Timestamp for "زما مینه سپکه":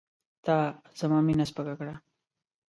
0.99-1.73